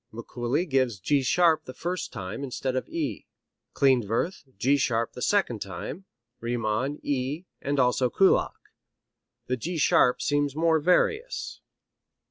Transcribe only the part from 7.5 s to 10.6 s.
and also Kullak. The G sharp seems